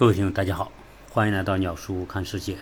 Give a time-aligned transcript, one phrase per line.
[0.00, 0.72] 各位听众，大家好，
[1.10, 2.56] 欢迎来到鸟叔看世界。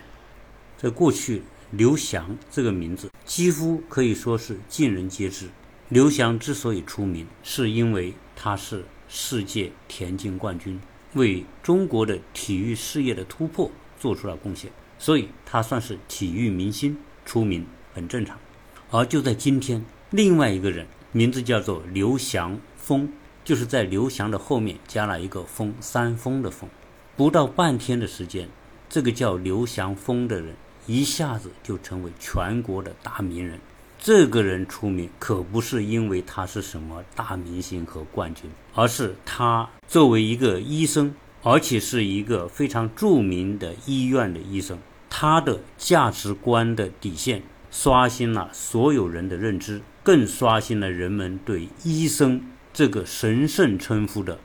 [0.76, 5.46] 在过去，刘翔这个名字几乎可以说是尽人皆知。
[5.88, 10.80] 刘翔之所以出名，是因为他是世界田径冠军，
[11.14, 13.70] 为中国的体育事业的突破
[14.00, 17.64] 做出了贡献，所以他算是体育明星，出名
[17.94, 18.36] 很正常。
[18.90, 23.08] 而就在今天，另外一个人名字叫做刘翔峰，
[23.44, 26.68] 就是在刘翔的后面加了一个峰，山峰的峰。
[27.18, 28.48] 不到半天的时间，
[28.88, 30.54] 这个叫刘翔峰的人
[30.86, 33.58] 一下子就成为全国的大名人。
[33.98, 44.78] 这个人出名可不是因为他是什么大明星和冠军，而是他作为一个医生，而且是一个非常著名的医院的医生，
[45.10, 47.42] 他的价值观的底线
[47.72, 52.40] 刷新了所有人的认知，更刷新了人们对医生
[52.72, 54.38] 这个神圣称呼的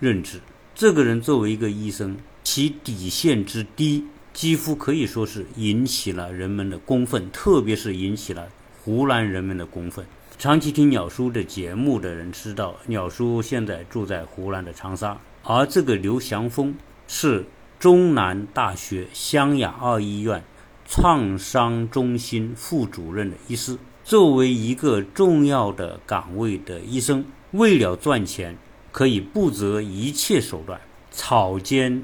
[0.00, 0.40] 认知。
[0.76, 8.48] 这个人作为一个医生，其底线之低，几乎可以说是引起了人们的公愤，特别是引起了
[8.82, 10.04] 湖南人们的公愤。
[10.36, 16.74] 长期听鸟叔的节目的人知道，鸟叔现在住在湖南的长沙，而这个刘祥峰
[17.06, 17.44] 是
[17.78, 20.42] 中南大学湘雅二医院
[20.88, 23.78] 创伤中心副主任的医师。
[24.02, 28.58] 作为一个重要的岗位的医生，为了赚钱。
[28.94, 32.00] 可以不择一切手段草菅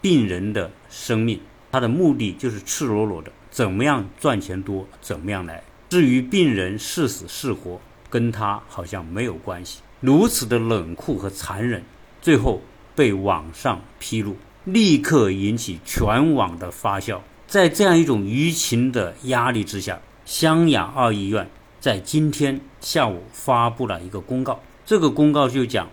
[0.00, 1.40] 病人的生命，
[1.72, 5.64] 他的目的就是赤裸裸的，怎么样赚钱多，怎么样来。
[5.88, 9.80] 至于病人是死是活，跟他好像没有关系。
[9.98, 11.82] 如此的冷酷和残忍，
[12.20, 12.62] 最后
[12.94, 17.18] 被网上披露，立刻引起全网的发酵。
[17.48, 21.50] 在这样一种舆情的压力之下，湘雅二医院
[21.80, 25.88] 在今天下午发布了一个公告，这个公告就讲。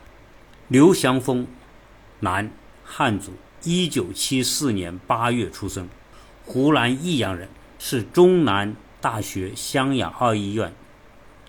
[0.70, 1.48] 刘祥峰，
[2.20, 2.52] 男，
[2.84, 3.31] 汉族，
[3.64, 5.89] 一九七四年八月出生，
[6.45, 10.72] 湖南益阳人，是中南大学湘雅二医院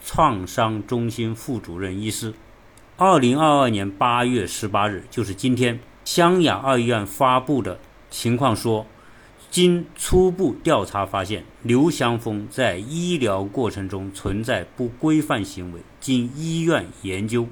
[0.02, 2.32] 创伤中心副主任医师。
[2.96, 7.78] 二零二二年八月十八日，就是今天，湘雅二医院发布的
[8.08, 8.86] 情况说，
[9.50, 17.46] 经初步调查发现，刘祥峰在医疗过程中存在不规范行为，经医院研究。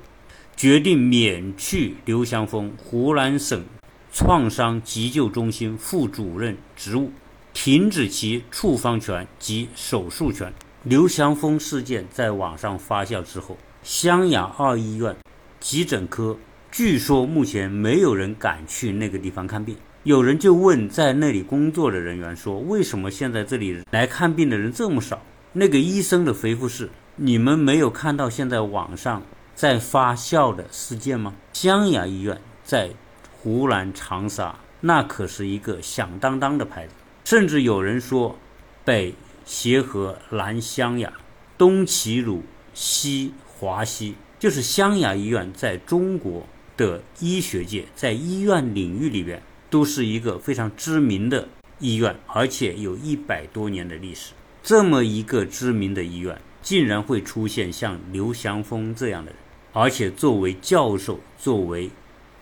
[0.59, 3.65] 决定免去刘祥峰湖南省
[4.13, 7.13] 创伤急救中心副主任职务，
[7.55, 10.53] 停止其处方权及手术权。
[10.83, 15.15] 刘祥峰事件在网上发酵之后，湘雅二医院
[15.61, 16.37] 急诊科
[16.73, 19.77] 据说目前没有人敢去那个地方看病。
[20.03, 25.23] 有人就问在那里工作的人员说：“为什么现在这里来看病的人这么少？”
[25.55, 29.23] 那个医生的回复是：“你们没有看到现在网上。”
[29.59, 31.35] 在发酵的事件吗？
[31.53, 32.91] 湘雅医院在
[33.33, 36.95] 湖南长沙，那可是一个响当当的牌子。
[37.25, 38.39] 甚至有人说，
[38.85, 39.13] 北
[39.45, 41.13] 协和，南湘雅，
[41.59, 46.47] 东齐鲁，西华西，就是湘雅医院在中国
[46.77, 51.49] 的医学界，在医院领域里边，都是一个非常知名的
[51.81, 54.35] 医院，而且有一百多年的历史。
[54.63, 59.41] 这么一个知名的医院，竟然会出现像刘祥峰这样的人。
[59.73, 61.91] 而且作为教授，作为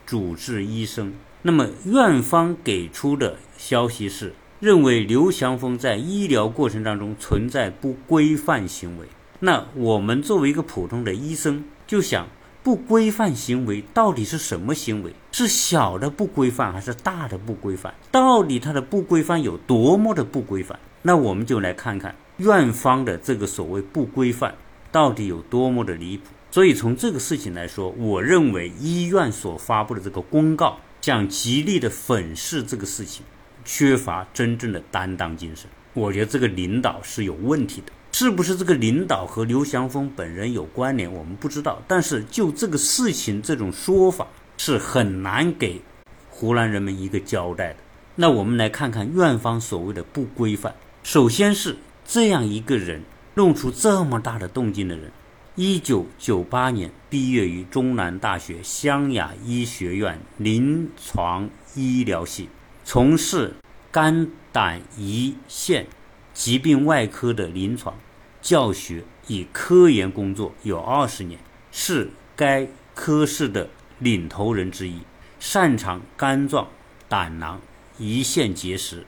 [0.06, 9.06] 主治医生，那么院方给出的消息是，认为刘祥峰在医疗过程当中存在不规范行为。
[9.40, 12.26] 那我们作为一个普通的医生，就想，
[12.62, 15.12] 不规范行为到底是什么行为？
[15.30, 17.92] 是小的不规范，还是大的不规范？
[18.10, 20.78] 到底它的不规范有多么的不规范？
[21.02, 24.54] 那我们就来看看院方的这个所谓不规范
[24.90, 26.24] 到底有多么的离谱。
[26.56, 33.26] 所以从这个事情来说，我认为医院所发布的这个公告，想极力的粉饰这个事情，
[33.62, 35.68] 缺乏真正的担当精神。
[35.92, 41.82] 我觉得这个领导是有问题的，是不是这个领导和刘祥峰本人有关联，我们不知道。
[41.86, 45.82] 但是就这个事情这种说法，是很难给
[46.30, 47.76] 湖南人民一个交代的。
[48.14, 51.76] 那我们来看看院方所谓的不规范，首先是
[52.06, 53.02] 这样一个人
[53.34, 55.12] 弄出这么大的动静的人。
[55.58, 62.50] 一九九八年毕业于中南大学湘雅医学院临床医疗系，
[62.84, 63.54] 从事
[63.90, 65.86] 肝胆胰腺
[66.34, 67.96] 疾病外科的临床
[68.42, 71.40] 教学与科研工作有二十年，
[71.72, 73.70] 是该科室的
[74.00, 75.00] 领头人之一，
[75.40, 76.68] 擅长肝脏、
[77.08, 77.58] 胆囊、
[77.98, 79.06] 胰腺结石、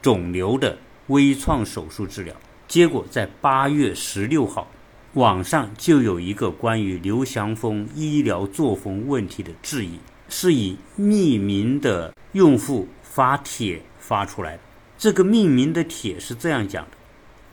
[0.00, 0.78] 肿瘤的
[1.08, 2.32] 微创手术治疗。
[2.68, 4.68] 结果在八月十六号。
[5.14, 9.98] 网上就有一个关于刘祥峰医疗作风问题的质疑，
[10.28, 14.62] 是以匿名的用户发帖发出来的。
[14.96, 16.90] 这个命名的帖是这样讲的：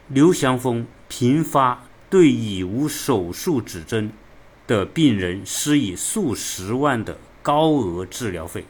[0.10, 4.12] 刘祥峰频发对已无手术指征
[4.68, 8.66] 的病人施以数十万的高额治疗费，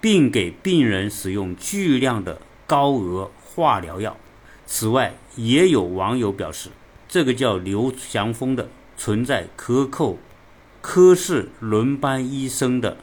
[0.00, 4.16] 并给病人使用巨量的高额化疗药。
[4.66, 6.70] 此外，也有网友表示，
[7.12, 10.16] 这个叫刘祥峰的存在克扣
[10.80, 12.96] 科室轮班医生的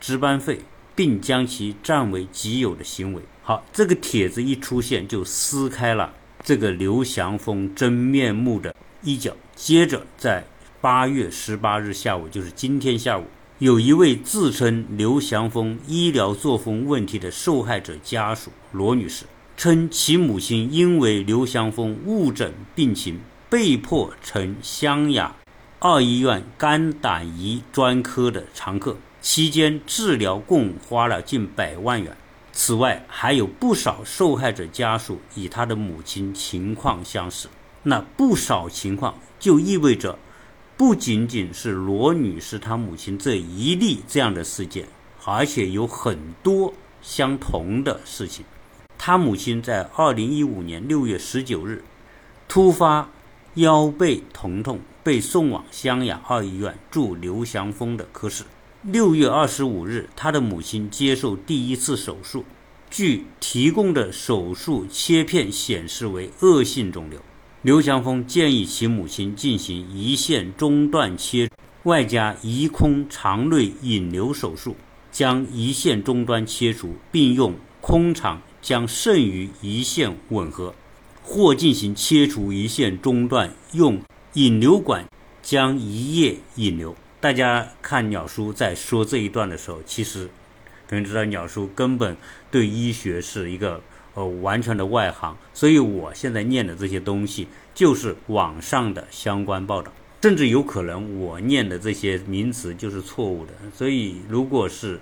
[0.00, 0.60] 值班费，
[0.96, 3.20] 并将其占为己有的行为。
[3.42, 9.36] 好，这个帖子一出现，就撕开了这个刘祥峰真面目的一角。
[9.54, 10.42] 接着，在
[10.80, 13.24] 八月十八日下午，就是今天下午，
[13.58, 25.34] 有一位自称刘祥峰医疗作风问题的受害者家属罗女士，称其母亲因为刘祥峰误诊病情，被迫成湘雅
[25.80, 32.16] 二医院肝胆胰专科的常客，期间治疗共花了近百万元。
[32.52, 37.48] 此外，还有不少受害者家属与他的母亲情况相似。
[37.82, 40.16] 那不少情况就意味着，
[40.76, 44.86] 不仅仅是罗女士她母亲这一例这样的事件，
[45.24, 48.44] 而且有很多相同的事情。
[48.96, 51.82] 她母亲在二零一五年六月十九日
[52.46, 53.08] 突发
[53.54, 58.44] 腰背疼痛，被送往湘雅二医院驻刘祥峰的科室。
[58.82, 62.44] 六月二十五日，他的母亲接受第一次手术，
[62.88, 67.20] 据提供的手术切片显示为恶性肿瘤。
[67.62, 71.50] 刘祥峰建议其母亲进行胰腺中段切，
[71.82, 74.76] 外加移空肠内引流手术，
[75.10, 80.74] 将胰腺终端切除，并用空肠将剩余胰腺吻合，
[81.22, 84.00] 或进行切除胰腺中段，用
[84.34, 85.08] 引流管
[85.42, 86.96] 将胰液引流。
[87.20, 90.28] 大家看鸟叔在说这一段的时候，其实
[90.88, 92.16] 可能知道鸟叔根本
[92.50, 93.80] 对医学是一个
[94.14, 99.92] 呃完全的外行，所以我现在念的这些东西就是网上的相关报道，
[100.22, 103.52] 甚至有可能我念的这些名词就是错误的。
[103.74, 104.98] 所以如果是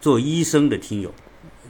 [0.00, 1.14] 做医生的听友，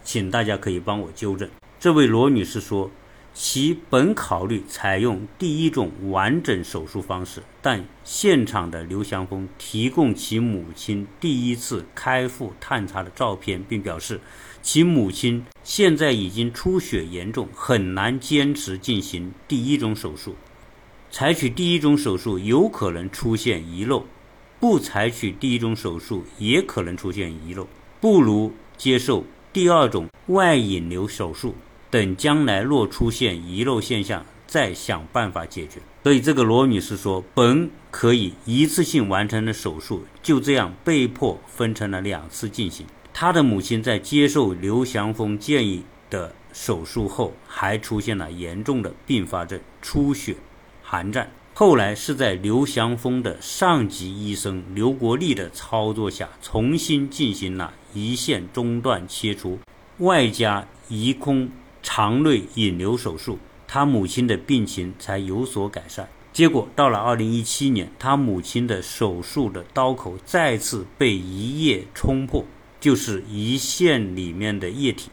[0.02, 1.50] 请大家可以帮我纠正。
[1.78, 2.90] 这位罗女士说。
[3.36, 14.20] 其本考虑采用第一种完整手术方式，但现场的刘祥峰提供其母亲第一次开腹探查的照片，并表示
[14.62, 20.36] 其母亲现在已经出血严重，很难坚持进行第一种手术。
[21.10, 24.06] 采取第一种手术有可能出现遗漏，
[24.60, 27.66] 不采取第一种手术也可能出现遗漏，
[28.00, 31.56] 不如接受第二种外引流手术。
[31.94, 35.78] 等将来若出现遗漏现象，再想办法解决。
[36.02, 42.84] 所以这个罗女士说，本可以一次性完成的手术，就这样被迫分成了两次进行。
[43.12, 50.34] 她的母亲在接受刘祥峰建议的手术后，还出现了严重的并发症——出血、
[50.82, 51.30] 寒战。
[51.54, 59.60] 后来是在刘祥峰的上级医生刘国立的操作下，重新进行了胰腺中段切除，
[59.98, 61.48] 外加移空。
[61.84, 63.38] 肠内引流手术，
[63.68, 66.08] 他母亲的病情才有所改善。
[66.32, 72.44] 结果到了二零一七年，他母亲的手术的刀口再次被胰液冲破，
[72.80, 75.10] 就是胰腺里面的液体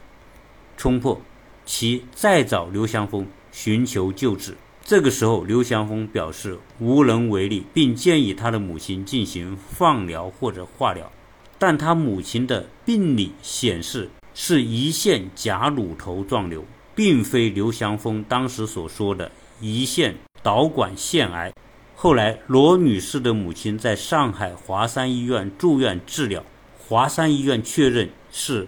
[0.76, 1.20] 冲破，
[1.64, 4.56] 其再找刘祥峰寻求救治。
[4.82, 11.12] 这个时候，刘祥峰表示无能为力，并建议他的母亲进行放疗或者化疗，
[11.58, 14.10] 但他母亲的病理显示。
[14.34, 21.52] 是胰腺假乳头状瘤，并非刘祥峰当时所说的胰腺导管腺癌。
[21.94, 26.44] 后来，罗女士的母亲在上海华山医院住院治疗，
[26.78, 28.66] 华山医院确认是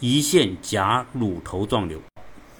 [0.00, 2.00] 胰腺假乳头状瘤。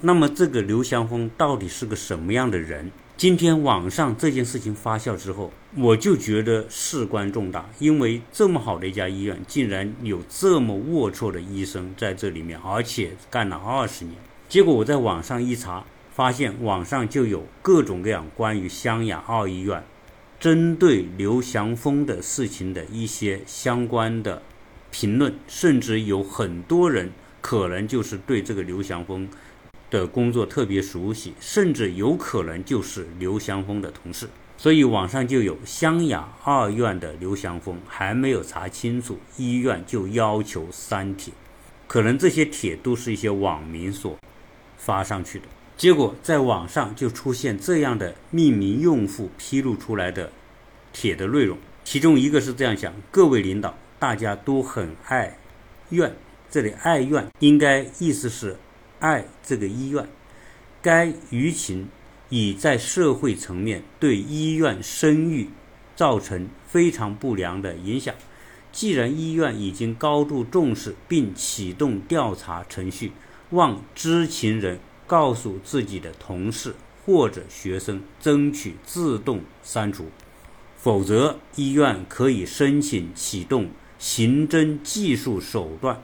[0.00, 2.92] 那么，这个刘祥峰到底是个什么样的人？
[3.16, 14.16] 今天网上这件事情发酵之后，我就觉得事关重大，因为这么好的一家医院，竟然有这么龌龊的医生在这里面，而且干了二十年。
[14.48, 19.82] 结果我在网上一查，发现网上就有各种各样关于湘雅二医院
[20.38, 24.42] 针对刘翔峰的事情的一些相关的
[24.92, 29.28] 评论，甚至有很多人可能就是对这个刘翔峰。
[29.90, 34.28] 的工作特别熟悉，甚至有可能就是刘翔峰的同事，
[34.64, 41.34] 所以网上就有湘雅二院的刘祥峰还没有查清楚，医院就要求删帖，
[41.86, 44.16] 可能这些帖都是一些网民所
[44.78, 45.44] 发上去的，
[45.76, 50.32] 结果在网上就出现这样的匿名用户披露出来的
[50.94, 55.36] 帖的内容，其中一个是这样讲：各位领导，大家都很爱
[55.90, 56.16] 院，
[56.50, 58.56] 这里爱院应该意思是
[59.00, 60.08] 爱这个医院。
[60.80, 61.86] 该舆情
[62.34, 65.50] 已在社会层面对医院声誉
[65.94, 68.12] 造成非常不良的影响。
[68.72, 73.12] 既然医院已经高度重视并启动调查程序，
[73.50, 76.74] 望知情人告诉自己的同事
[77.06, 80.06] 或者学生，争取自动删除，
[80.76, 86.02] 否则医院可以申请启动刑侦技术手段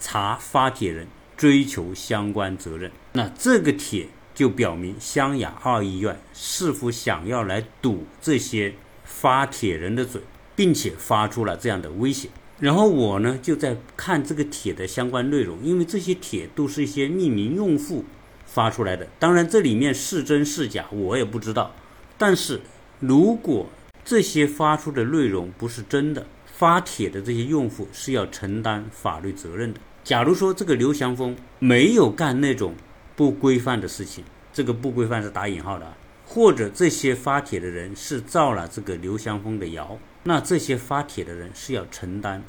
[0.00, 1.06] 查发帖人。
[1.34, 8.74] 追求相关责任，那这个帖就表明湘雅二医院是否想要来堵这些
[9.04, 10.20] 发帖人的嘴，
[10.56, 12.28] 并且发出了这样的威胁。
[12.58, 18.04] 然后我呢就在看这个帖的相关内容，因为这些帖都是一些匿名用户
[18.46, 21.74] 发出来的，当然这里面是真是假我也不知道。
[22.16, 22.60] 但是
[23.00, 23.68] 如果
[24.04, 29.80] 这些发出的内容不是真的，发帖的这些用户是要承担法律责任的。
[30.04, 32.74] 假如说这个刘祥峰没有干那种
[33.14, 35.94] 不规范的事情，这个不规范是打引号的，
[36.26, 42.42] 或者这些发帖的人是造了这个刘祥峰的谣，那这些发帖的人是要承担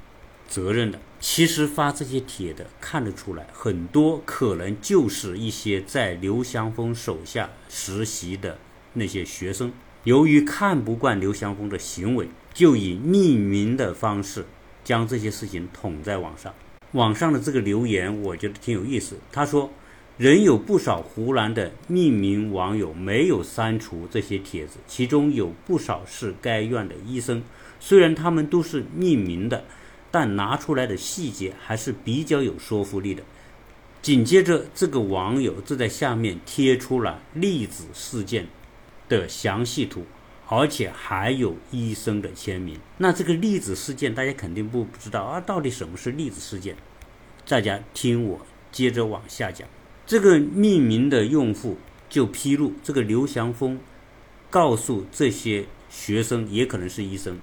[0.48, 1.00] 责任的。
[1.20, 8.58] 其实发这些帖的看得出来，很多可能就是一些在刘祥峰手下实习的
[8.93, 9.72] 那些学生，
[10.03, 14.46] 由于看不惯刘祥峰的行为，就以匿名的方式
[14.84, 16.53] 将这些事情捅在网上。
[16.91, 19.17] 网上的这个留言，我觉得挺有意思。
[19.32, 19.72] 他说，
[20.17, 27.41] 仍有不少湖南的匿名网友没有删除这些帖子，其中有不少是该院的医生。
[27.79, 29.65] 虽然他们都是匿名的，
[30.12, 33.24] 但拿出来的细节还是比较有说服力的。
[34.03, 38.48] 紧接着，这个网友就在下面贴出了粒子事件
[39.10, 40.05] 的详细图，
[40.48, 42.77] 而且还有医生的签名。
[42.98, 46.75] 那这个粒子事件，大家肯定不不知道啊，到底什么是粒子事件？
[47.48, 49.67] 大家听我接着往下讲，
[50.06, 51.78] 这个匿名的用户
[52.10, 53.80] 就披露，这个刘祥峰
[54.50, 57.38] 告诉这些学生，也可能是医生，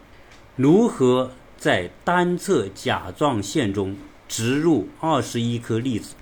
[0.56, 3.96] 如何在单侧甲状腺中
[4.28, 6.14] 植入二十一颗粒子。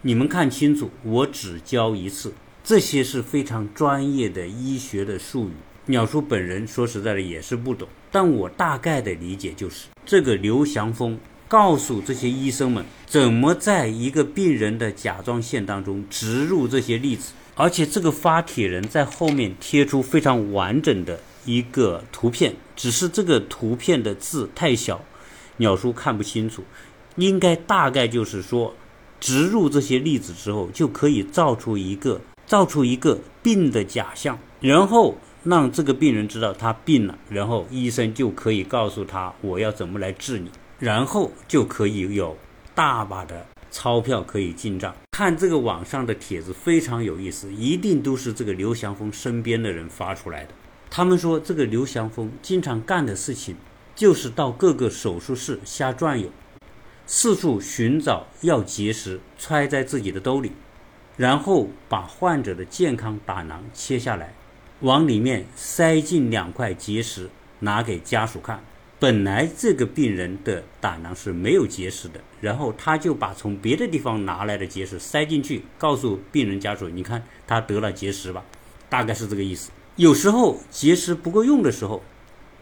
[0.00, 2.32] 你们看清楚，我只教一次，
[2.64, 5.52] 这些是非常专业的医学的术语。
[5.86, 11.20] 鸟叔本人说实在的也是不懂，但我大概的理解就是，这个刘祥峰。
[11.52, 25.04] 告诉这些医生们怎么在一个病人的甲状腺当中植入这些粒子，而且这个发帖人在后面贴出非常完整的一个图片，只是这个图片的字太小，
[25.58, 26.64] 鸟叔看不清楚。
[27.16, 28.74] 应该大概就是说，
[29.20, 40.48] 植入这些粒子之后，就可以造出一个造出一个病的假象，然后让这个病人知道他病了，然后医生就可以告诉他我要怎么来治你。
[40.82, 42.36] 然后就可以有
[42.74, 44.92] 大把的钞票可以进账。
[45.12, 50.48] 看这个网上的帖子非常有意思，一定都是这个刘祥峰身边的人发出来的。
[50.90, 53.54] 他们说这个刘祥峰经常干的事情
[53.94, 56.28] 就是到各个手术室瞎转悠，
[57.06, 60.50] 四处寻找药结石揣在自己的兜里，
[61.16, 64.34] 然后把患者的健康胆囊切下来，
[64.80, 68.64] 往里面塞进两块结石，拿给家属看。
[69.02, 78.44] 本来这个病人的胆囊是没有结石的，然后他就把从别的地方拿来的结石塞进去，告诉病人家属：“你看他得了结石吧。”
[78.88, 79.72] 大概是这个意思。
[79.96, 82.00] 有时候结石不够用的时候，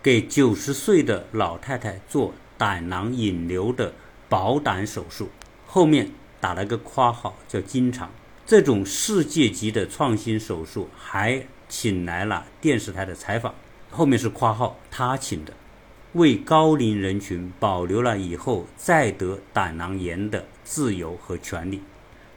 [0.03, 3.93] 给九十岁的老太太做胆囊引流的
[4.31, 5.29] 保胆手术，
[5.67, 8.11] 后面打了个括号叫“经常”。
[8.47, 13.55] 这种世界级的创新手术还请来了电视台的采访，
[13.91, 15.53] 后面是括号他请的。
[16.15, 21.81] 为高龄人群保留了以后再得胆囊炎的自由和权利，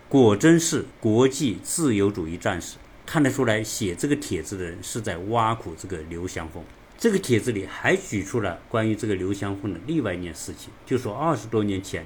[0.08, 2.78] 果真是国际自由主义战士。
[3.06, 6.64] 看得出来，写这个帖子的人是在挖苦这个刘翔峰。
[6.98, 12.06] 这个帖子里还举出了关于这个刘翔峰的另外一件事情，就说二十多年前，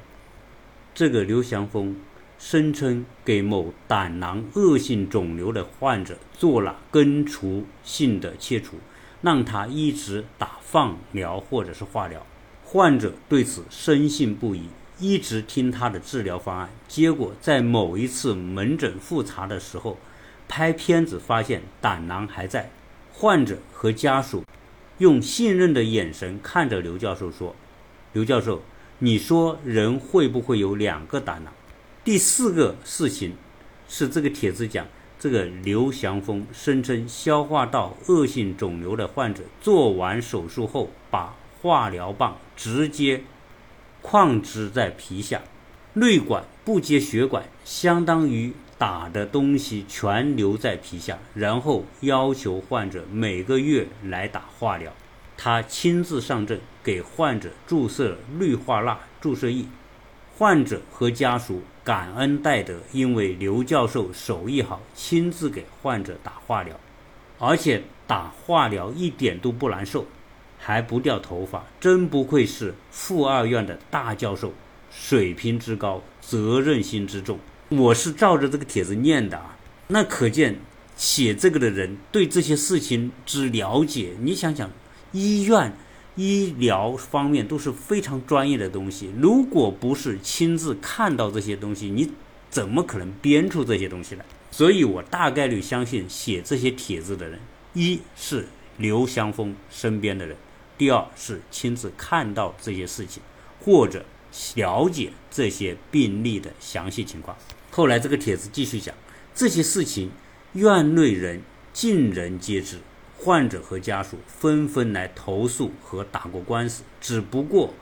[0.96, 1.98] 这个刘翔峰
[2.40, 8.78] 声称给某胆囊恶性肿瘤的患者做了根除性的切除。
[9.22, 12.26] 让他一直打放疗或者是化疗，
[12.64, 14.70] 患者对此深信不疑，
[15.00, 16.70] 一直听他的治疗方案。
[16.88, 19.98] 结果在某一次门诊复查的时候，
[20.48, 22.70] 拍片子发现胆囊还在。
[23.12, 24.44] 患者和家属
[25.00, 27.56] 用信任的眼神看着刘教授说
[28.14, 28.62] ：“刘教授，
[29.00, 31.52] 你说人会不会有两个胆囊？”
[32.06, 33.36] 第四个事情
[33.90, 34.86] 是这个帖子讲。
[35.20, 43.24] 这个刘祥峰声称，消化道恶性肿瘤的患者做完手术后，把化疗棒直接
[44.02, 45.42] 矿汁在皮下，
[45.94, 54.94] 内管不接血管，相当于打的东西全留在皮下，然后要求患者每个月来打化疗。
[55.36, 59.66] 他亲自上阵给患者注射氯化钠注射液，
[60.38, 66.78] 患者和家属感恩戴德，因为刘教授手艺好，亲自给患者打化疗，
[67.40, 70.06] 而且打化疗一点都不难受，
[70.58, 74.52] 还不掉头发，真不愧是附二院的大教授，
[74.92, 77.40] 水平之高，责任心之重。
[77.70, 80.60] 我是照着这个帖子念的啊，那可见
[80.98, 84.70] 写这个的人对这些事情之了解，你想想。
[85.14, 85.72] 医院、
[86.18, 89.10] 医疗方面都是非常专业的东西。
[89.18, 92.12] 如果不是亲自看到这些东西，你
[92.50, 94.26] 怎么可能编出这些东西来？
[94.52, 97.40] 所以我大概率相信写这些帖子的人，
[97.74, 98.48] 一是
[98.78, 100.36] 刘祥峰身边的人，
[100.78, 103.22] 第二是亲自看到这些事情，
[103.60, 104.04] 或者
[104.56, 107.38] 了解这些病例的详细情况。
[107.70, 108.96] 后来这个帖子继续讲
[109.36, 110.10] 这些事情，
[110.54, 111.42] 院内人
[111.74, 112.78] 尽人皆知。
[113.18, 117.74] 患者和家属纷纷来投诉和打过官司，只不过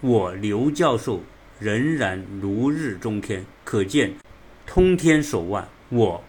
[0.00, 1.22] 我刘教授
[1.58, 4.14] 仍然如日中天，可见
[4.66, 5.66] 通天手腕。
[5.88, 6.22] 我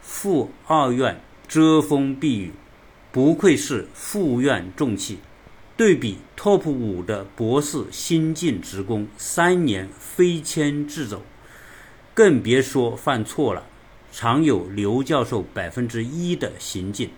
[0.00, 2.52] 附二院遮风避雨，
[3.12, 5.18] 不愧是附院重器。
[5.76, 11.22] 对比 TOP 五的博士新进职工，三年飞迁制走，
[12.14, 13.64] 更别说犯错了，
[14.12, 17.10] 常有刘教授百分之一的行径。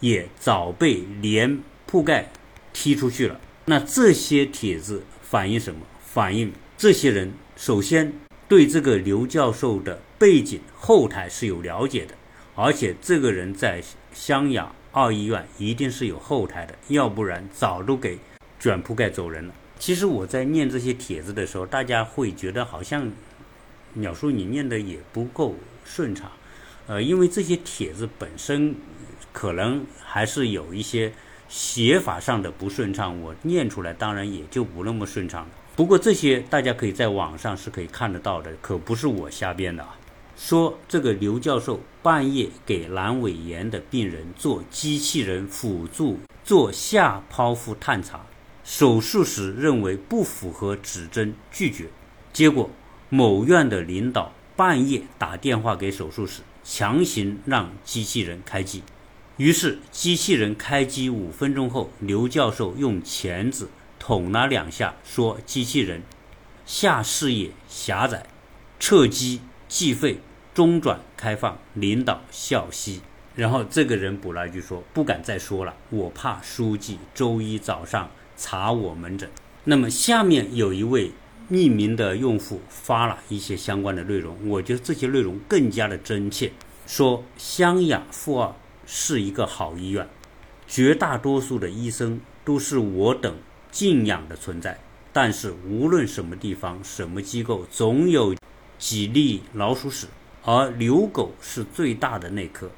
[0.00, 2.30] 也早被连铺盖
[2.72, 3.40] 踢出去了。
[3.66, 5.80] 那这些帖子反映什么？
[6.02, 8.12] 反映这些人首先
[8.48, 12.14] 对这个刘教授的背景后台是有了解的，
[12.56, 13.80] 而且这个人在
[14.12, 18.18] 湘雅二医院一定是有后台的，要不然早都给
[18.58, 19.54] 卷铺盖走人了。
[19.78, 23.10] 其实我在念这些帖子的时候，大家会觉得好像
[23.94, 25.54] 鸟叔你念的也不够
[25.84, 26.32] 顺畅，
[26.86, 28.74] 呃，因为这些帖子本身。
[29.32, 31.12] 可能还是有一些
[31.48, 35.48] 写法上的不顺畅，我念出来当然也就不那么顺畅了。
[35.76, 39.96] 不过这些大家可以在网上是可以看得到的，可不是我瞎编的啊。
[40.36, 48.24] 说这个刘教授半夜给阑尾炎的病人做机器人辅助做下剖腹探查，
[48.64, 51.88] 手术时认为不符合指针拒绝，
[52.32, 52.70] 结果
[53.08, 58.82] 某院的领导半夜打电话给手术室，强行让机器人开机。
[59.40, 66.02] 于是，机器人开机五分钟后，刘教授用钳子捅了两下，说：“机器人
[66.66, 68.26] 下视野狭窄，
[68.78, 70.18] 撤机计费，
[70.52, 73.00] 中转开放。”领导笑嘻。
[73.34, 79.30] 然后这个人补了一句说：“不敢再说了，我怕书记周一早上查我门诊。”
[79.64, 81.12] 那么下面有一位
[81.50, 86.52] 匿名的用户发了一些相关的内容，我觉得这些内容更加的真切，
[86.86, 88.54] 说湘雅负二。
[88.92, 90.08] 是一个好医院，
[90.66, 93.36] 绝大多数的医生都是我等
[93.70, 94.76] 敬仰的存在。
[95.12, 98.34] 但是无论什么地方、什么机构，总有
[98.78, 100.08] 几粒老鼠屎，
[100.44, 102.68] 而刘狗是最大的那颗。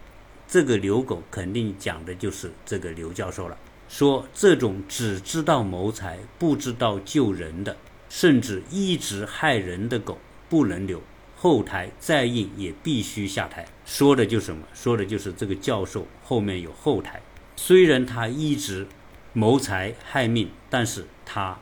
[0.47, 3.57] 这个刘狗肯定讲的就是这个刘教授了。
[3.89, 7.75] 说这种只知道谋财、不知道救人的，
[8.11, 10.19] 甚至一直害人的狗，
[10.51, 11.01] 不能留。
[11.43, 14.63] 后台再硬也必须下台，说的就是什么？
[14.73, 17.21] 说的就是这个教授后面有后台。
[17.57, 18.87] 虽然他一直
[19.33, 21.59] 谋财害命，但是他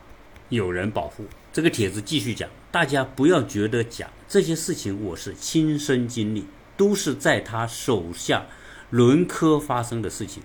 [0.49, 1.25] 有人保护。
[1.51, 6.45] 这个帖子继续讲，大家不要觉得讲这些事情我是亲身经历，
[6.77, 8.45] 都是在他手下
[8.91, 10.43] 轮科发生的事情。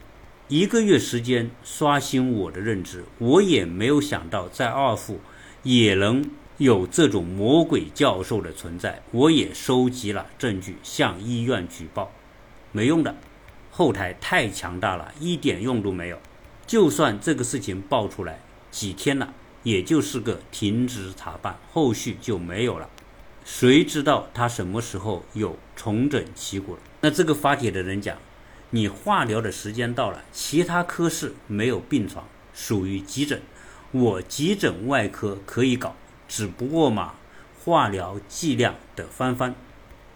[0.49, 5.21] 一个月时间刷新我的认知，我也没有想到在二附
[5.63, 6.25] 也能。
[6.59, 12.11] 有这种魔鬼教授的存在，我也收集了证据向医院举报，
[12.73, 13.15] 没用的，
[13.71, 16.19] 后台太强大了，一点用都没有。
[16.67, 18.41] 就算这个事情爆出来
[18.71, 22.89] 几天了，也就是个停职查办，后续就没有了。
[23.45, 26.81] 谁知道他什么时候有重整旗鼓了？
[27.03, 28.17] 那这个发帖的人讲，
[28.71, 33.43] 你化疗的时间到了，其他科室没有病床，属于急诊，
[33.93, 35.95] 我急诊外科可以搞。
[36.29, 37.15] 只不过嘛，
[37.63, 39.55] 化疗剂量得翻番，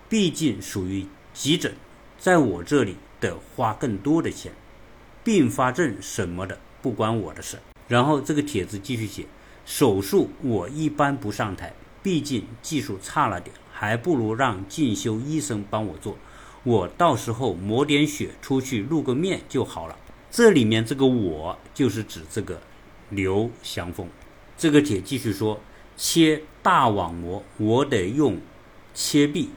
[0.08, 1.74] 毕竟属于急诊，
[2.18, 4.52] 在我这里得花更多的钱，
[5.22, 7.58] 并发症什么的不关我的事。
[7.88, 9.26] 然后这个帖子继续写，
[9.64, 16.16] 手术我一般不上台，毕竟技术差了点，还不如让进修医生帮我做，
[16.64, 19.96] 我到时候抹点血出去露个面就好了。
[20.30, 22.60] 这里面这个我就是指这个
[23.08, 24.08] 刘祥峰。
[24.56, 25.60] 这个帖继续说。
[26.02, 28.40] 切大网膜，我得用
[28.94, 29.50] 切臂。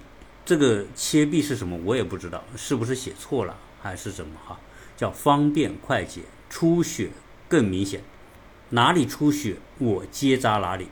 [0.44, 1.80] 这个切臂是什么？
[1.86, 4.60] 我也不知道，是不是写错了还是怎么哈？
[4.98, 7.12] 叫方便快捷，出血
[7.48, 8.02] 更明显，
[8.72, 10.90] 哪里出血我结扎哪里，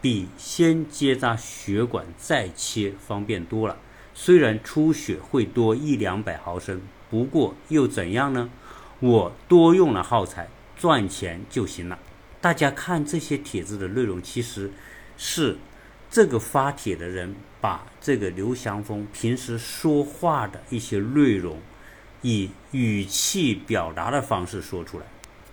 [0.00, 3.76] 比先结扎血管再切方便多了。
[4.14, 8.50] 虽然出血会多一两百毫升，不过又怎样呢？
[8.98, 11.96] 我多用了耗材，赚钱就行了。
[12.42, 14.72] 大家看这些帖子的内容，其实
[15.16, 15.56] 是
[16.10, 21.60] 这个发帖的人把这个刘祥峰平时说话的一些内容，
[22.22, 25.06] 以语气表达的方式说出来。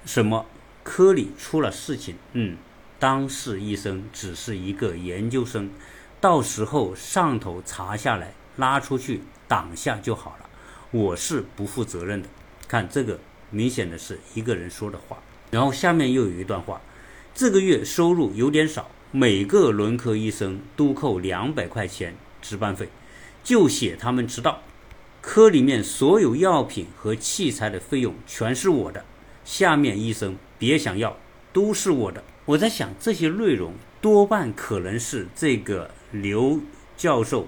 [0.04, 0.48] 什么
[0.82, 2.16] 科里出了事情？
[2.34, 2.58] 嗯，
[2.98, 5.70] 当事医生只是一个研究生，
[6.20, 10.50] 到时候上头查下来，拉出去挡下就好了。
[10.90, 12.28] 我是不负责任的。
[12.68, 13.20] 看这个，
[13.52, 15.20] 明显的是一个人说的话。
[15.52, 16.82] 然后下面又有一段话，
[17.34, 22.90] 这个月收入有点少，每个轮科医生都扣两百块钱值班费，
[23.44, 24.62] 就写他们迟到。
[25.22, 29.04] 科里面所有药品和器材的费用全是我的，
[29.44, 31.18] 下面医生别想要，
[31.52, 32.24] 都是我的。
[32.46, 36.60] 我在想这些内容多半可能是这个刘
[36.96, 37.48] 教授。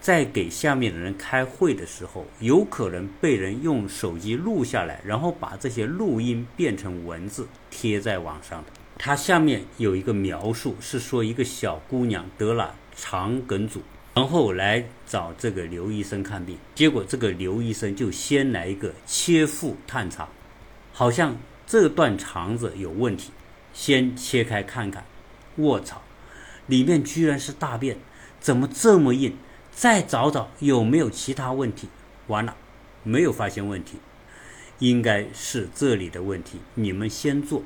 [0.00, 8.70] 在给下面的人开会的时候，有可能被人用手机录下来，然后把这些录音变成文字贴在网上的。
[8.96, 13.82] 他下面有一个描述，是说一个小姑娘得了肠梗阻，
[14.14, 20.28] 然后来找这个刘医生看病，结果这个刘医生就先来一个切腹探查，
[20.92, 21.36] 好像
[21.66, 23.30] 这段肠子有问题，
[23.74, 25.04] 先切开看看，
[25.56, 26.02] 卧槽，
[26.66, 27.98] 里面居然是大便，
[28.40, 29.36] 怎么这么硬？
[29.72, 31.88] 再找找有没有其他问题？
[32.26, 32.56] 完了，
[33.02, 33.98] 没有发现问题，
[34.78, 36.58] 应该是这里的问题。
[36.74, 37.62] 你们先做，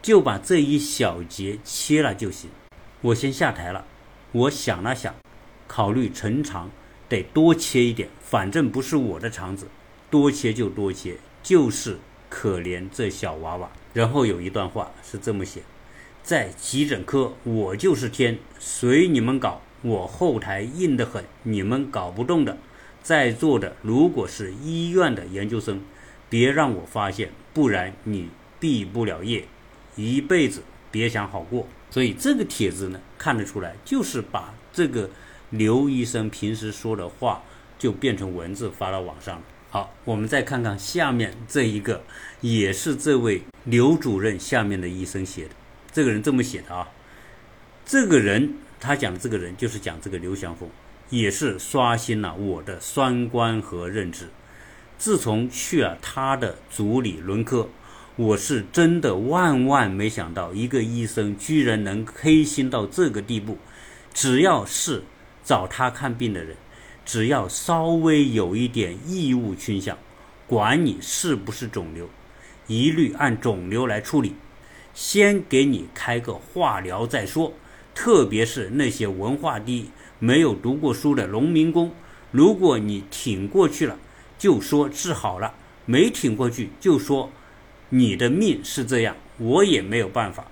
[0.00, 2.50] 就把这一小节切了就行。
[3.00, 3.84] 我先下台了。
[4.32, 5.14] 我想了想，
[5.66, 6.70] 考虑陈肠
[7.08, 9.66] 得多切一点，反正不是我的肠子，
[10.08, 11.98] 多切就多切，就是
[12.28, 13.68] 可怜这小娃娃。
[13.92, 15.62] 然后有一段话是这么写：
[16.22, 19.60] 在急诊科，我就是天，随你们搞。
[19.82, 22.58] 我后台硬得很，你们搞不动的。
[23.02, 25.80] 在座的如果是医院的研究生，
[26.28, 29.46] 别让我发现，不然你毕不了业，
[29.96, 31.66] 一辈子别想好过。
[31.90, 35.08] 所以这个帖子呢，看得出来就是把这个
[35.48, 37.42] 刘医生平时说的话
[37.78, 39.42] 就变成文字发到网上了。
[39.70, 42.02] 好，我们再看看下面这一个，
[42.42, 45.50] 也是这位刘主任下面的医生写的。
[45.90, 46.90] 这个人这么写的啊，
[47.86, 48.56] 这个人。
[48.80, 50.68] 他讲的这个人就是讲这个刘祥峰，
[51.10, 54.28] 也是刷新了我的三观和认知。
[54.96, 57.68] 自从去了他的组里轮科，
[58.16, 63.58] 我是真的万万没想到，一个医生居然能黑心到这个地步。
[64.12, 65.02] 只要是
[65.44, 66.56] 找他看病的人，
[67.04, 69.96] 只要稍微有一点异物倾向，
[70.46, 72.08] 管你是不是肿瘤，
[72.66, 74.34] 一律按肿瘤来处理，
[74.94, 77.52] 先给你开个化疗再说。
[77.94, 81.92] 特别是那些文化低、没有读过书的农民工，
[82.30, 83.98] 如果你挺过去了，
[84.38, 85.52] 就说治好了；
[85.84, 87.30] 没挺过去，就说
[87.90, 90.46] 你的命是这样，我也没有办法。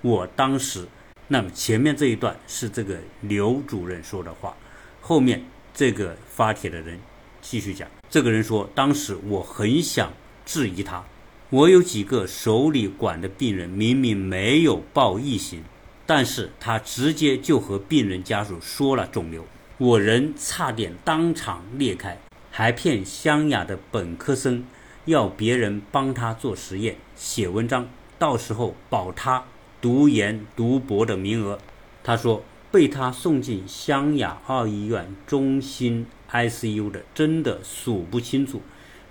[0.00, 0.86] 我当时，
[1.28, 4.56] 那么前面这一段是这个刘主任说的话，
[5.00, 6.98] 后面这个发帖的人
[7.40, 10.12] 继续讲，这个人说，当时我很想
[10.46, 11.04] 质疑他，
[11.50, 15.62] 我有几个手里管的病人，明明没有报异形。
[16.08, 19.44] 但是他直接就和病人家属说了肿瘤，
[19.76, 22.18] 我人差点当场裂开，
[22.50, 24.64] 还骗湘雅的本科生
[25.04, 27.86] 要别人帮他做实验、写文章，
[28.18, 29.44] 到时候保他
[29.82, 31.58] 读研读博的名额。
[32.02, 38.62] 他说被他送进湘雅二医院中心 ICU 的真的数不清楚，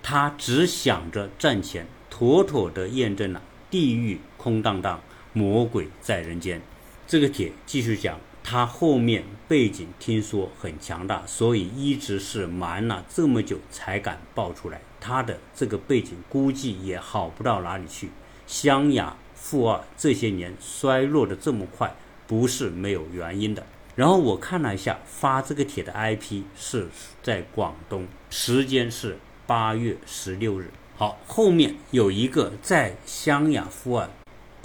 [0.02, 5.00] 他只想着赚钱，妥妥的验证了地狱空荡荡，
[5.34, 6.60] 魔鬼在人间。
[7.08, 14.82] 这个帖继续讲，他后面背景听说很强大，所以一直是瞒了这么久才敢爆出来。
[15.00, 18.10] 他的这个背景估计也好不到哪里去。
[18.46, 21.96] 湘雅附二这些年衰落的这么快，
[22.28, 23.66] 不是没有原因的。
[23.96, 26.90] 然后我看了一下发这个帖的 IP 是
[27.24, 30.70] 在广东，时间是八月十六日。
[30.98, 34.10] 好，后面有一个在湘雅附二。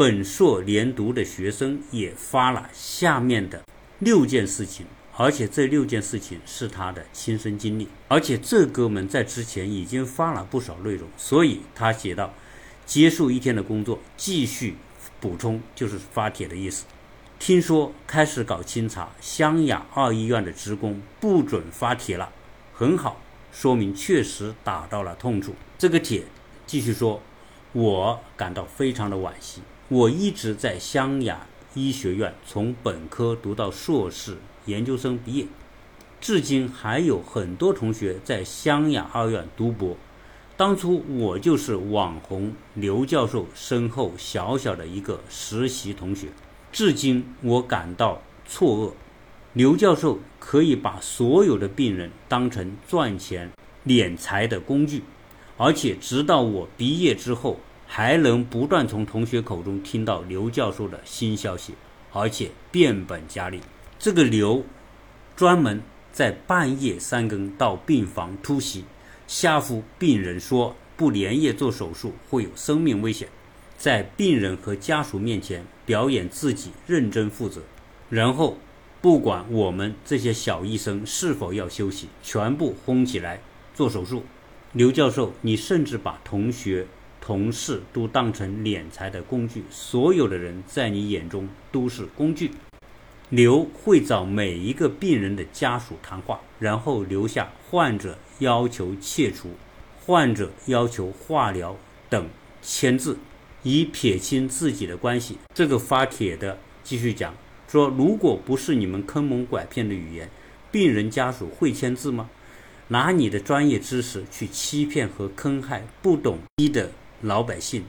[0.02, 3.62] 本硕连读的学生也发了下面的
[4.00, 4.84] 六件事情，
[5.16, 12.34] 而且这六件事情是他的亲身经历，而且这哥们在之前已经发了不少内容，所以他写到
[12.84, 14.74] 结束一天的工作，继续
[15.20, 16.84] 补充就是发帖的意思。
[17.38, 22.28] 听说开始搞清查，湘雅二医院的职工不准发帖了，
[22.74, 23.20] 很好，
[23.52, 25.54] 说明确实打到了痛处。
[25.78, 26.24] 这个帖
[26.66, 27.22] 继续说，
[27.70, 29.62] 我感到非常的惋惜，
[29.92, 35.46] 我一直在湘雅医学院从本科读到硕士研究生毕业，
[36.18, 39.94] 至今还有很多同学在湘雅二院读博。
[40.56, 46.28] 当初我就是网红刘教授身后小小的一个实习同学。
[46.72, 48.92] 至今我感到错愕，
[49.52, 53.50] 刘教授可以把所有的病人当成赚钱
[53.84, 55.02] 敛财的工具，
[55.58, 57.60] 而且直到我毕业之后，
[57.94, 61.74] 还能不断从同学口中听到刘教授的新消息，
[62.10, 63.60] 而且变本加厉。
[63.98, 64.64] 这个刘，
[65.36, 68.86] 专门在半夜三更到病房突袭，
[69.26, 73.28] 吓唬病人说不连夜做手术会有生命危险。
[73.76, 77.60] 在病人和家属面前表演自己认真负责，
[78.08, 78.56] 然后
[79.02, 83.42] 不管我们这些小医生是否要休息，全部轰起来
[83.74, 84.24] 做手术。
[84.72, 86.86] 刘教授，你甚至把同学、
[87.24, 92.50] 同事都当成敛财的工具，所有的人在你眼中都是工具。
[93.30, 99.50] 刘会找每一个病人的家属谈话，然后留下患者要求切除、
[100.04, 101.76] 患者要求化疗
[102.10, 102.28] 等
[102.60, 103.16] 签字。
[103.64, 105.38] 以撇清自己的关系。
[105.54, 107.32] 这个发帖的继续讲
[107.68, 110.28] 说：“如果不是你们坑蒙拐骗的语言，
[110.72, 112.28] 病人家属会签字吗？
[112.88, 116.90] 拿你的专业知识去欺骗和坑害不懂医的
[117.22, 117.84] 老百姓？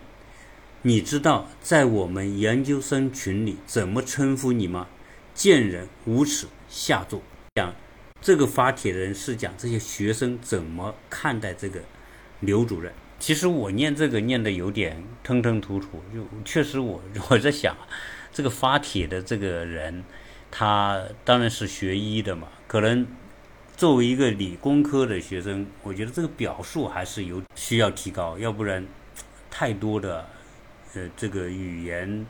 [0.83, 4.87] 你知道在我们研究生群里怎么称呼你吗？
[5.33, 7.21] 贱人、无耻、下作。”
[7.55, 7.73] 讲
[8.21, 11.81] 这个发帖的人是讲这些学生怎么看待这个
[12.39, 12.91] 刘主任。
[13.19, 17.75] 其实我念这个念的有点吞吞吐吐，就确实我我在想，
[18.31, 20.03] 这个发帖的这个人，
[20.51, 23.07] 他当然是学医的嘛，可能
[23.77, 28.85] 作为一个理工科的学生，我觉得这个表述还是有需要提高，要不然
[29.55, 30.25] 太多的
[30.95, 32.25] 呃这个语言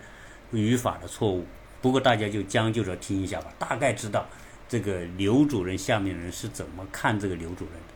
[0.51, 1.45] 语法的错误。
[1.81, 4.27] 不过大家就将就着听一下吧，大概知道
[4.67, 7.93] 这个刘主任下面人是怎么看这个刘主任的。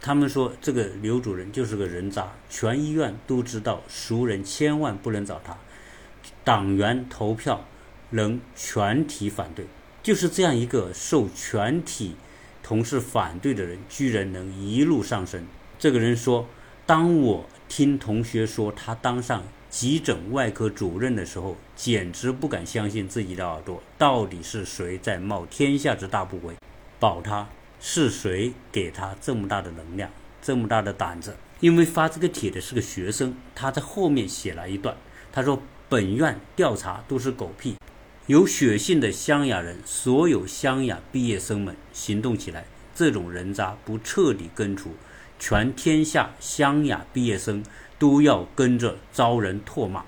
[0.00, 5.58] 他们说这个刘主任就是个人渣，全医院都知道，熟人千万不能找他。
[6.42, 7.66] 党员投票
[8.10, 9.66] 能全体反对，
[10.02, 12.16] 就是这样一个受全体
[12.62, 15.46] 同事反对的人，居然能一路上升。
[15.78, 16.46] 这个人说
[16.84, 23.82] ：“当我听同学说他当上急诊外科主任的时候，简直不敢相信自己的耳朵。
[23.98, 26.54] 到底是谁在冒天下之大不韪，
[26.98, 27.48] 保他？”
[27.86, 31.36] 是谁给他这么大的能量，这么大的胆子？
[31.60, 34.96] 因为发这个帖的是个学生，他在后面写了一段，
[35.30, 37.76] 他说：“本院调查都是狗屁，
[38.26, 44.94] 有血性的湘雅人，所有湘雅毕业生们行动起来，这种人渣不彻底根除，
[45.46, 47.62] 全天下湘雅毕业生
[47.98, 50.02] 都要跟着遭人唾骂。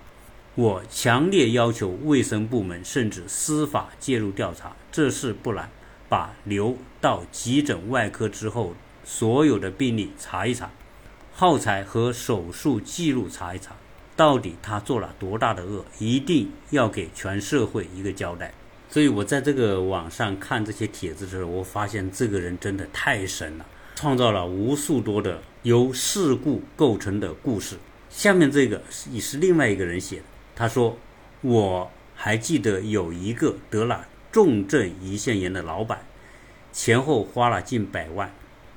[0.55, 5.69] 我强烈要求卫生部门甚至司法介入调查，这事不难。”
[6.09, 8.73] 把刘到急诊外科之后，
[9.05, 10.71] 所有的病例查一查，
[11.35, 13.77] 耗材和手术记录查一查，
[14.17, 18.55] 到底他做了多大的恶，一定要给全社会一个交代。
[18.89, 23.67] 所以我在这个网上看这些帖子的时候，我发现这个人真的太神了，
[23.97, 27.77] 创造了无数多的由事故构成的故事。
[28.11, 30.23] 下面这个也是另外一个人写的，
[30.55, 30.97] 他说
[31.43, 36.01] ：“我还记得有一个得了。”重症胰腺炎的老板，
[36.71, 38.31] 前后花了近百万，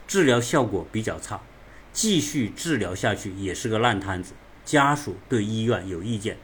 [0.08, 1.42] 治疗效果比较差，
[1.92, 4.32] 继续治疗下去也是个烂摊子。
[4.64, 6.38] 家属对医院有意见，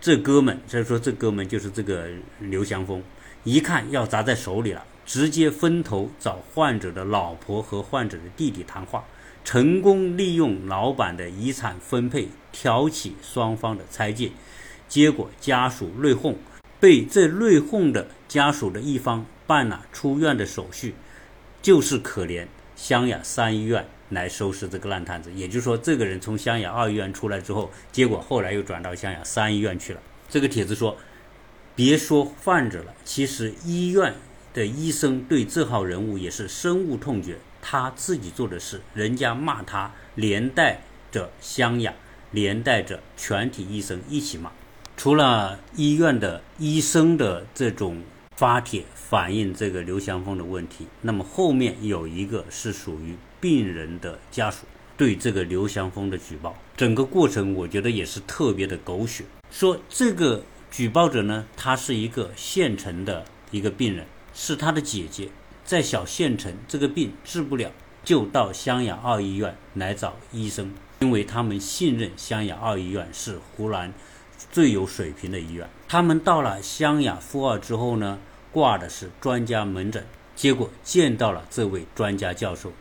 [0.00, 2.08] 这哥们，再说这哥们就是这个
[2.40, 3.02] 刘祥峰，
[3.44, 9.06] 一看要砸在手里了，直接分头找患者的老婆和患者的弟弟谈话，
[9.42, 14.32] 成功利用老板的遗产分配挑起双方的猜忌，
[14.86, 16.34] 结果家属内讧。
[16.78, 20.94] 被这内讧的家属的一方办了出院的手续，
[21.62, 25.32] 就是可怜湘雅三医院来收拾这个烂摊子。
[25.32, 30.00] 也就是说，这个人从湘雅二医院出来之后，结果后来又转到湘雅三医院去了。
[30.28, 30.98] 这个帖子说，
[31.74, 34.14] 别说患者了，其实医院
[34.52, 37.38] 的医生对这号人物也是深恶痛绝。
[37.60, 41.92] 他自己做的事，人家骂他，连带着湘雅，
[42.30, 44.52] 连带着全体医生一起骂。
[44.96, 48.02] 除了医院的医生的这种
[48.36, 59.24] 发帖反映这个刘翔峰的问题，那么后面有一个是属于病人的家属对这个刘翔峰的举报，整个过程我觉得也是特别的狗血。
[59.50, 64.04] 说这个举报者呢，他是一个县城的一个病人，
[64.40, 65.28] 是他的姐姐，
[65.64, 67.72] 在小县城这个病治不了，
[68.04, 73.92] 就到湘雅二医院来找医生，因为他们信任湘雅二医院是湖南
[74.52, 75.68] 最有水平的医院。
[75.88, 78.16] 他们到了湘雅附二之后呢，
[78.52, 82.72] 挂的是专家门诊，结果见到了这位专家教授，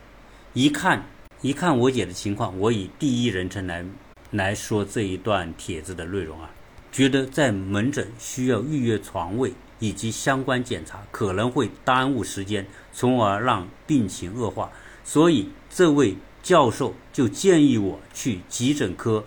[0.53, 1.03] 一看
[1.41, 3.83] 一看我姐的情况，我以第一人称来
[4.29, 6.51] 来说这一段帖子的内容啊。
[6.91, 14.71] 觉得在门诊需要预约床位以及相关检查可能会耽误时间，从而让病情恶化，
[15.03, 19.23] 所以这位教授就建议我去急诊科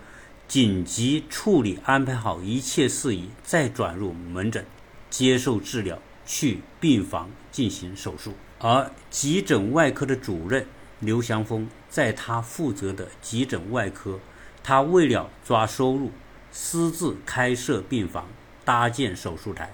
[0.47, 4.65] 紧急处理，安排好一切事宜，再转入门诊
[5.09, 8.33] 接受治疗，去病房进行手术。
[8.59, 10.65] 而急诊外科的主任
[10.99, 14.19] 刘祥峰，在他负责的急诊外科，
[14.63, 16.11] 他为了抓收入。
[16.53, 18.27] 私自开设病房，
[18.65, 19.71] 搭建手术台，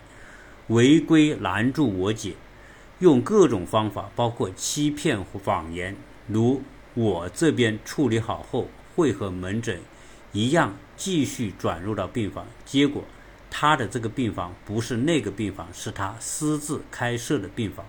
[0.67, 2.33] 违规拦住我姐，
[2.99, 5.95] 用各种方法，包括欺骗谎言，
[6.27, 6.61] 如
[6.93, 9.79] 我这边处理好后会和门诊
[10.33, 12.45] 一样继续转入到病房。
[12.65, 13.03] 结果
[13.49, 17.85] 他的这个病房不是那个病房，是他私自开设的病房。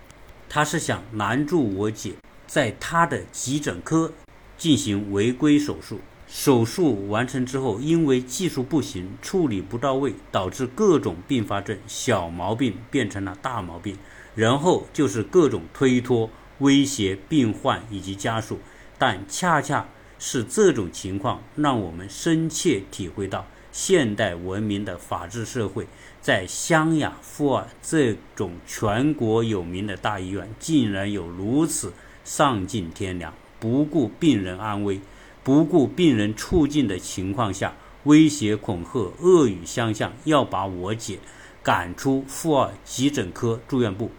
[0.48, 2.12] 他是想拦住我姐
[2.46, 4.12] 在他的急诊科
[4.56, 5.98] 进行违规手术。
[6.28, 13.96] 手术完成之后，因为技术不行，处理不到位，导致各种并发症，小毛病变成了大毛病，
[14.34, 18.58] 然后就是各种推脱、威胁病患以及家属。
[18.98, 19.88] 但恰恰
[20.18, 25.86] 是这种情况，让我们深切体会到，现代文明的法治社会，
[26.20, 35.00] 在湘雅附二这种全国有名的大医院，竟然有如此丧尽天良、不顾病人安危。
[35.48, 41.20] 不顾病人处境的情况下，威胁恐吓、恶语相向，要把我姐
[41.62, 44.10] 赶出妇儿急诊科住院部。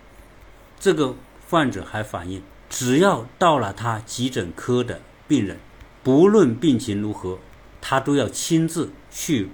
[0.79, 1.13] 这个
[1.47, 5.59] 患者还反映，只要到了他急诊科的病人，
[6.01, 7.37] 不论病情如何，
[7.79, 9.49] 他都要亲自去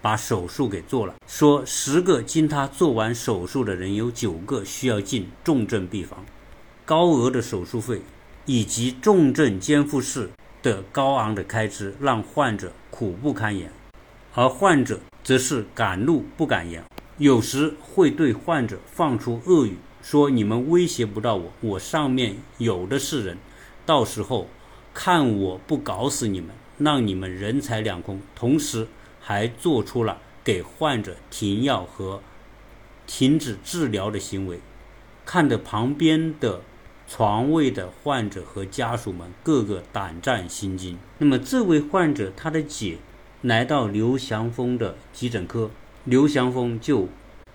[0.00, 1.16] 把手术给做了。
[1.26, 6.24] 说十个经他做完手术的人，有九个需要进重症病房，
[6.86, 8.00] 高额的手术费
[8.46, 10.30] 以及重症监护室。
[10.62, 13.70] 的高昂的开支让患者苦不堪言，
[14.32, 16.84] 而患者则是敢怒不敢言，
[17.18, 23.36] 有时会对患者放出恶语，说你们威胁不到我，我上面有的是人，
[23.84, 24.46] 到时候
[24.94, 28.20] 看我不搞死你们，让你们人财两空。
[28.36, 28.86] 同时
[29.20, 32.22] 还做出了给患者停药和
[33.06, 34.60] 停止治疗的行为，
[35.26, 36.62] 看着旁边的。
[37.14, 40.96] 床位的患者和家属们个个胆战心惊。
[41.18, 42.96] 那么，这位患者他的姐
[43.42, 45.70] 来到刘祥峰的急诊科，
[46.04, 47.08] 刘祥峰就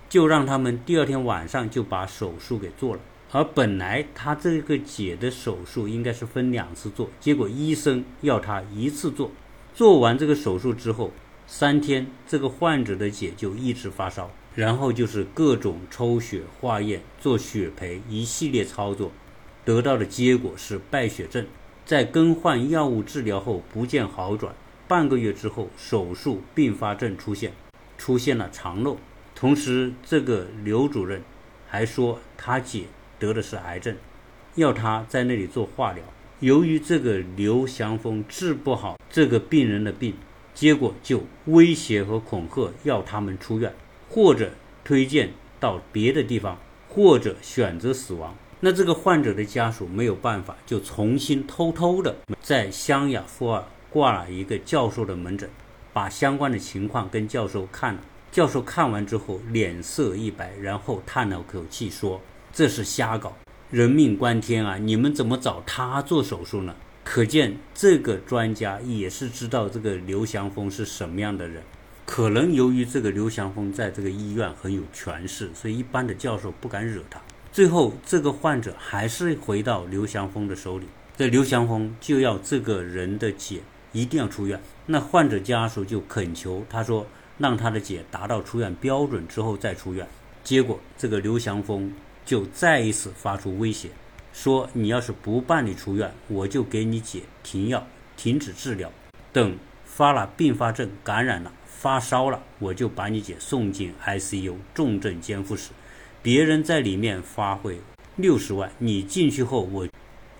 [0.07, 3.01] 就让他们第二天晚上就把手术给做了。
[3.31, 9.31] 而本来他这个姐的手术应该是分两次做，结果医生要他一次做。
[9.73, 11.11] 做完这个手术之后，
[11.47, 19.11] 三天这个患者的姐就一直发烧，然后就是各种抽血、化验、做血培一系列操作。
[19.67, 21.45] 得到的结果是败血症，
[21.85, 24.55] 在更换药物治疗后不见好转，
[24.87, 27.51] 半个月之后手术并发症出现，
[27.97, 28.95] 出现了肠漏。
[29.35, 31.21] 同时，这个刘主任
[31.67, 32.85] 还说他姐
[33.19, 33.93] 得的是癌症，
[34.55, 36.01] 要他在那里做化疗。
[36.39, 40.13] 由于这个刘祥峰治不好这个病人的病，
[40.53, 43.75] 结果就威胁和恐吓要他们出院，
[44.07, 44.51] 或者
[44.85, 48.33] 推荐到别的地方，或者选择死亡。
[48.59, 55.47] 那这个患者的家属没有办法，就重新偷偷的在湘雅附二挂了一个教授的门诊，
[55.93, 57.99] 把相关的情况跟教授看了。
[58.31, 62.19] 教授看完之后脸色一白，然后叹了口气说
[62.51, 63.35] ：“这是瞎搞，
[63.69, 64.77] 人命关天啊！
[64.77, 71.63] 你们怎么找他做手术呢？”可见这个专家也是知道这个刘祥峰是什么样的人。
[72.05, 77.21] 可能由于这个刘祥峰在这个医院很有权势，所以一般的教授不敢惹他。
[77.51, 80.85] 最后，这个患者还是回到刘祥峰的手里。
[81.17, 84.61] 这刘祥峰就要这个人的姐一定要出院。
[84.85, 87.07] 那患者家属就恳求他说，
[87.39, 90.07] 让他的姐达到出院标准之后再出院。
[90.43, 91.91] 结果，这个刘祥峰
[92.23, 93.89] 就再一次发出威胁，
[94.31, 98.91] 说你要是不办理出院，我就给你姐停药、停止治疗。
[99.33, 105.71] 等发了并发症、感染了、发烧了，我就把你姐送进 ICU 重症监护室。
[106.27, 107.79] 别人在里面花费
[108.17, 109.87] 六十万，你进去后，我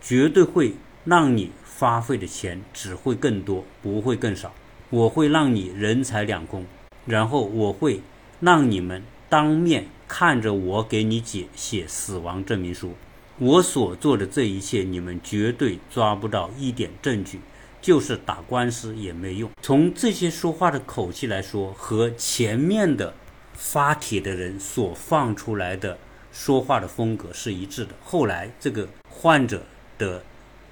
[0.01, 0.73] 绝对会
[1.05, 4.53] 让你花费的钱只会更多，不会更少。
[4.89, 6.65] 我会让你人财两空，
[7.05, 8.01] 然后我会
[8.41, 12.91] 让你们当面看着我给你姐写死亡证明书。
[13.39, 17.39] 我所做的这一切，你们绝对抓不到一点证据，
[17.81, 19.49] 就是打官司也没用。
[19.61, 23.13] 从这些说话的口气来说，和前面的
[23.58, 25.97] 发帖的人所放出来的
[26.32, 27.91] 说话的风格是一致的。
[28.01, 29.64] 后来这个患者
[29.97, 30.24] 的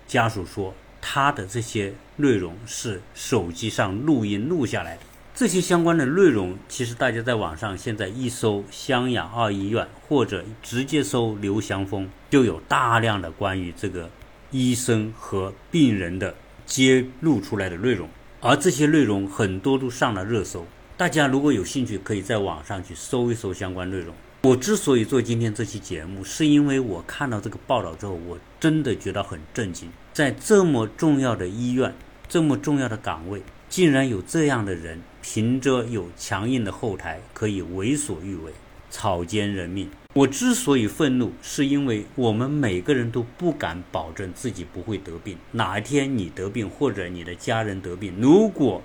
[0.07, 5.01] 家属说，他的这些内容是手机上录音录下来的。
[5.33, 14.09] 这些相关的内容，其实大家在网上现在一搜“湘雅二医院”或者直接搜“刘祥峰”，就有大量的关于这个
[14.51, 16.33] 医生和病人的
[16.65, 18.07] 揭露出来的内容，
[18.39, 20.65] 而这些内容很多都上了热搜。
[20.97, 24.15] 大家如果有兴趣，可以在网上去搜一搜相关内容。
[24.43, 31.93] 我之所以做今天这期节目，是因为我看到这个报道之后，我真的觉得很震惊，在这么重要的医院，
[32.29, 33.41] 这么重要的岗位。
[33.67, 38.53] 竟然有这样的人，凭着有强硬的后台，可以为所欲为，
[38.89, 39.89] 草菅人命。
[40.13, 45.37] 我之所以愤怒，是因为我们每个人都不敢保证自己不会得病。
[45.51, 48.81] 哪一天你得病，或者你的家人得病，如果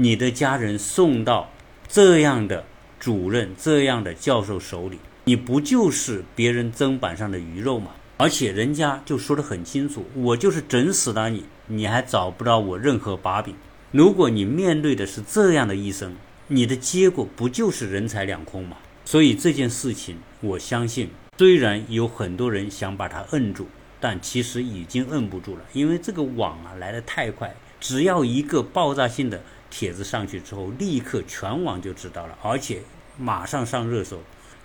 [0.00, 1.50] 你的家人送到
[1.88, 2.64] 这样的
[3.00, 7.90] 主任、这样的教授手里，你不就是别人砧板上的鱼肉吗？
[8.16, 13.56] 而且人家就说得很清楚，我就是整死了你，你还找不到我任何把柄。
[13.90, 16.14] 如果你面对的是这样的医生，
[16.46, 18.76] 你的结果不就是人财两空吗？
[19.04, 23.66] 所以这件事情，我相信，虽然有很多人想把它摁住，
[23.98, 32.82] 但其实已经摁不住了，因为这个网啊来得太快，只要一个爆炸性的帖子上去之后，立刻全网就知道了，而且
[33.16, 34.18] 马上上热搜。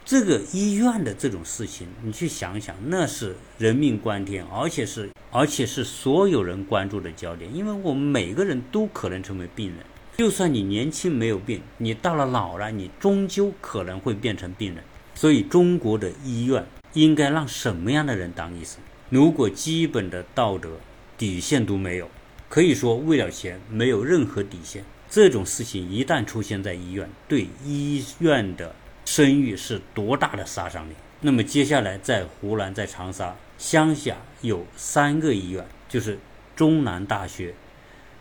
[0.06, 9.78] 这个医院的这种事情，你去想想，那是人命关天，而且是而且是所有人关注的焦点，因为我们每个人都可能成为病人。
[10.18, 14.84] 就算你年轻没有病，你到了老了，你终究可能会变成病人。
[15.16, 18.80] 所以，中国的医院应该让什么样的人当医生？
[19.10, 20.70] 如果基本的道德
[21.18, 22.10] 底线都没有，
[22.54, 24.86] 可以说为了钱没有任何底线。
[25.10, 28.76] 这种事情一旦出现在医院，对医院的。
[29.06, 30.94] 声誉是多大的杀伤力？
[31.22, 36.20] 那么接下来在湖南，在长沙湘雅有三个医院，就是
[36.56, 37.56] 中南大学、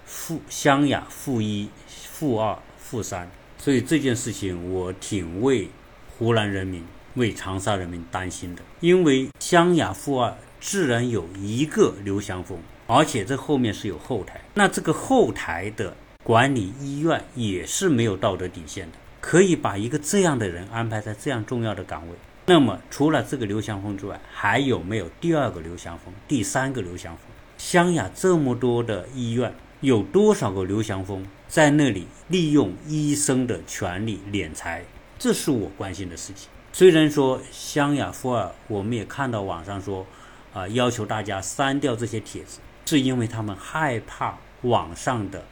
[0.07, 3.31] 附湘雅附一、附二、附三。
[3.59, 5.69] 所以这件事情我挺为
[6.17, 6.83] 湖南人民、
[7.17, 12.59] 为长沙人民担心的，因为湘雅附二自然有一个刘祥峰，
[12.95, 18.99] 而且这后面是有后台，那这个后台的管理医院也是没有道德底线的。
[19.19, 22.15] 可以把一个这样的人安排在这样重要的岗位，
[22.47, 27.25] 那么除了这个刘祥峰之外，还有没有第二个刘祥峰、第三个刘祥峰？
[27.57, 34.85] 湘雅这么多的医院，有多少个刘祥峰在那里利用医生的权利敛财？
[35.19, 36.49] 这是我关心的事情。
[36.73, 40.05] 虽然说湘雅附二，我们也看到网上说，
[40.53, 45.45] 啊，要求大家删掉这些帖子，是因为他们害怕网上的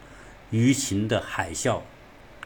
[0.51, 1.81] 舆情的海啸。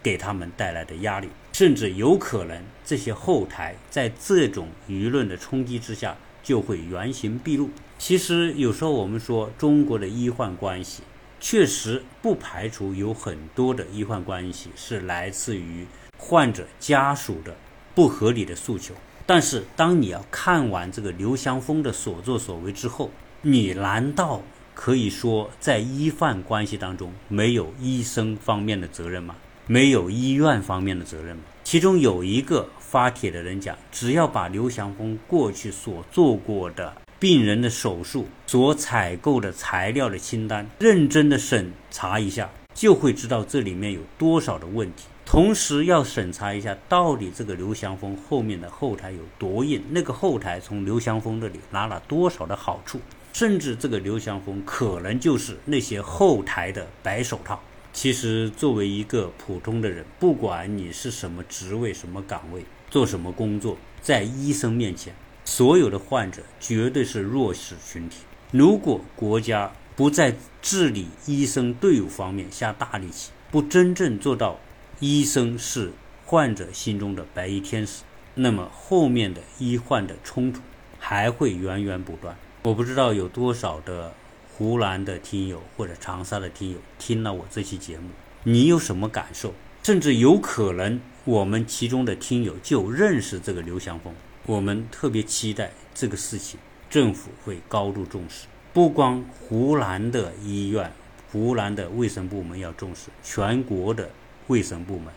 [0.04, 7.72] 给他们带来的压力，甚至有可能这些后台在这种舆论的冲击之下就会原形毕露。
[7.98, 11.02] 其实有时候我们说中国的医患关系，
[11.40, 15.88] 确实不排除有很多的医患关系是来自于
[16.20, 17.56] 患者家属的
[17.96, 18.94] 不合理的诉求。
[19.26, 23.10] 但是当你要看完这个刘祥峰的所作所为之后，
[23.42, 24.44] 你难道
[24.76, 29.36] 可以说在医患关系当中没有医生方面的责任吗？
[29.66, 31.44] 没有医院方面的责任吗？
[31.64, 45.06] 其中有一个发帖的人讲，只要把刘祥峰过去所做过的病人的手术、所采购的材料的清单认真的审查一下，就会知道这里面有多少的问题。
[45.26, 53.00] 同时要审查一下，到底这个刘祥峰后面的后台有多硬，那个后台从刘祥峰这里拿了多少的好处，
[53.36, 57.62] 甚至这个刘祥峰可能就是那些后台的白手套。
[57.92, 65.14] 其实，作为一个普通的人，不管你是什么职位、什么岗位、做什么工作，在医生面前，
[65.44, 68.20] 所有的患者绝对是弱势群体。
[68.52, 74.58] 如果国家不在治理医生队伍方面下大力气，不真正做到
[75.02, 75.92] 医生是
[76.26, 78.04] 患者心中的白衣天使，
[78.36, 80.62] 那么后面的医患的冲突
[80.98, 82.34] 还会源源不断。
[82.66, 84.12] 我不知道有多少的。
[84.58, 88.10] 湖南的听友或者长沙的听友听了我这期节目，
[88.44, 89.54] 你有什么感受？
[89.84, 94.14] 甚至有可能我们其中的听友就认识这个刘祥峰。
[94.46, 96.58] 我们特别期待这个事情，
[96.90, 98.48] 政府会高度重视。
[98.72, 100.90] 不光湖南的医院、
[101.34, 104.10] 湖南的卫生部门要重视，全国的
[104.48, 105.14] 卫生部门、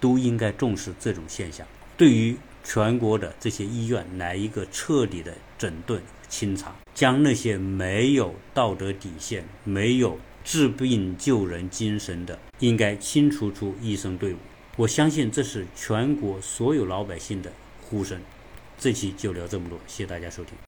[0.00, 1.64] 都应该重视这种现象。
[1.96, 14.36] 对于全国的这些医院来一个彻底的整顿清查，将那些没有道德底线、没有治病救人精神的，应该清除出医生队伍。
[14.76, 18.20] 我相信这是全国所有老百姓的呼声。
[18.78, 20.54] 这期就聊这么多，谢谢大家收听。